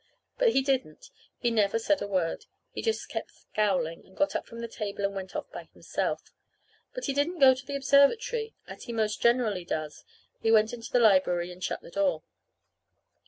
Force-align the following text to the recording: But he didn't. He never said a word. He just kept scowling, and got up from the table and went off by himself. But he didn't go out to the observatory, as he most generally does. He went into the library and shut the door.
But 0.39 0.53
he 0.53 0.63
didn't. 0.63 1.11
He 1.37 1.51
never 1.51 1.77
said 1.77 2.01
a 2.01 2.07
word. 2.07 2.47
He 2.71 2.81
just 2.81 3.07
kept 3.07 3.29
scowling, 3.29 4.03
and 4.03 4.17
got 4.17 4.35
up 4.35 4.47
from 4.47 4.57
the 4.59 4.67
table 4.67 5.03
and 5.05 5.13
went 5.13 5.35
off 5.35 5.51
by 5.51 5.65
himself. 5.65 6.23
But 6.95 7.05
he 7.05 7.13
didn't 7.13 7.37
go 7.37 7.51
out 7.51 7.57
to 7.57 7.67
the 7.67 7.75
observatory, 7.75 8.55
as 8.65 8.85
he 8.85 8.93
most 8.93 9.21
generally 9.21 9.63
does. 9.63 10.03
He 10.41 10.51
went 10.51 10.73
into 10.73 10.91
the 10.91 10.99
library 10.99 11.51
and 11.51 11.63
shut 11.63 11.81
the 11.81 11.91
door. 11.91 12.23